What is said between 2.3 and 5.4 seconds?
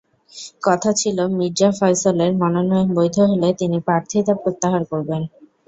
মনোনয়ন বৈধ হলে তিনি প্রার্থিতা প্রত্যাহার করবেন।